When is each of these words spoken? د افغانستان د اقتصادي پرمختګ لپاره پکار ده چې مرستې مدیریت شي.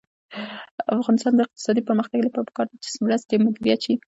د 0.77 0.79
افغانستان 0.99 1.33
د 1.35 1.39
اقتصادي 1.47 1.81
پرمختګ 1.89 2.19
لپاره 2.23 2.47
پکار 2.49 2.65
ده 2.69 2.77
چې 2.83 2.89
مرستې 3.05 3.35
مدیریت 3.45 3.79
شي. 3.85 3.93